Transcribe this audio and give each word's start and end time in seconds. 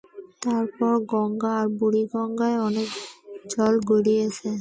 তারপর 0.41 0.93
গঙ্গা 1.11 1.51
আর 1.59 1.67
বুড়িগঙ্গায় 1.77 2.57
অনেক 2.67 2.89
জল 3.51 3.73
গড়িয়েছে। 3.89 4.47